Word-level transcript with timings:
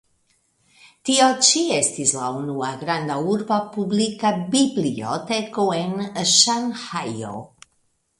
Tio 1.07 1.25
ĉi 1.47 1.59
estis 1.79 2.13
la 2.19 2.29
unua 2.37 2.69
granda 2.83 3.17
urba 3.33 3.59
publika 3.75 4.31
biblioteko 4.55 5.67
en 5.81 5.93
Ŝanhajo. 6.33 7.35